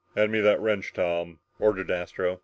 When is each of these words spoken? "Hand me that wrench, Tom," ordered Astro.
"Hand 0.15 0.31
me 0.31 0.41
that 0.41 0.59
wrench, 0.59 0.93
Tom," 0.93 1.37
ordered 1.59 1.91
Astro. 1.91 2.39